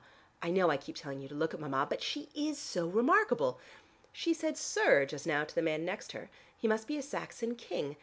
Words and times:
I 0.41 0.49
know 0.49 0.71
I 0.71 0.77
keep 0.77 0.95
telling 0.95 1.21
you 1.21 1.27
to 1.29 1.35
look 1.35 1.53
at 1.53 1.59
Mama, 1.59 1.85
but 1.87 2.01
she 2.01 2.29
is 2.33 2.57
so 2.57 2.87
remarkable. 2.87 3.59
She 4.11 4.33
said 4.33 4.57
'sir' 4.57 5.05
just 5.05 5.27
now 5.27 5.43
to 5.43 5.53
the 5.53 5.61
man 5.61 5.85
next 5.85 6.13
her. 6.13 6.31
He 6.57 6.67
must 6.67 6.87
be 6.87 6.97
a 6.97 7.03
Saxon 7.03 7.53
king. 7.55 7.97